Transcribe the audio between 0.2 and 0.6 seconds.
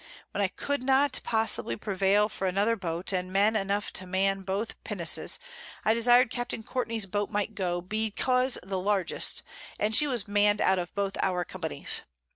When I